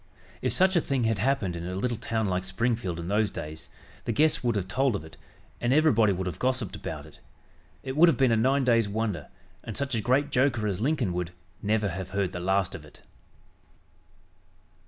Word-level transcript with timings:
If 0.41 0.51
such 0.51 0.75
a 0.75 0.81
thing 0.81 1.03
had 1.03 1.19
happened 1.19 1.55
in 1.55 1.67
a 1.67 1.75
little 1.75 1.95
town 1.95 2.25
like 2.25 2.43
Springfield 2.43 2.99
in 2.99 3.07
those 3.07 3.29
days, 3.29 3.69
the 4.05 4.11
guests 4.11 4.43
would 4.43 4.55
have 4.55 4.67
told 4.67 4.95
of 4.95 5.05
it, 5.05 5.15
and 5.59 5.71
everybody 5.71 6.11
would 6.11 6.25
have 6.25 6.39
gossiped 6.39 6.75
about 6.75 7.05
it. 7.05 7.19
It 7.83 7.95
would 7.95 8.09
have 8.09 8.17
been 8.17 8.31
a 8.31 8.35
nine 8.35 8.63
days' 8.63 8.89
wonder, 8.89 9.27
and 9.63 9.77
such 9.77 9.93
a 9.93 10.01
great 10.01 10.31
joker 10.31 10.65
as 10.65 10.81
Lincoln 10.81 11.13
would 11.13 11.29
"never 11.61 11.89
have 11.89 12.09
heard 12.17 12.31
the 12.31 12.39
last 12.39 12.73
of 12.73 12.83
it." 12.83 13.03